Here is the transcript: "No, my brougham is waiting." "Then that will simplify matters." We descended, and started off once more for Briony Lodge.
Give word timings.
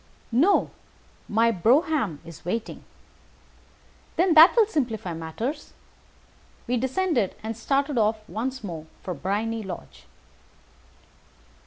"No, 0.31 0.71
my 1.29 1.51
brougham 1.51 2.21
is 2.25 2.43
waiting." 2.43 2.83
"Then 4.15 4.33
that 4.33 4.55
will 4.55 4.65
simplify 4.65 5.13
matters." 5.13 5.73
We 6.65 6.75
descended, 6.77 7.35
and 7.43 7.55
started 7.55 7.99
off 7.99 8.27
once 8.27 8.63
more 8.63 8.87
for 9.03 9.13
Briony 9.13 9.61
Lodge. 9.61 10.05